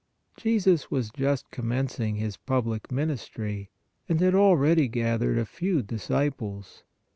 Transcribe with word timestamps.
Jesus 0.35 0.89
was 0.89 1.11
just 1.11 1.51
commencing 1.51 2.15
His 2.15 2.35
public 2.35 2.91
ministry, 2.91 3.69
and 4.09 4.19
had 4.19 4.33
already 4.33 4.87
gathered 4.87 5.37
a 5.37 5.45
few 5.45 5.83
disciples. 5.83 6.83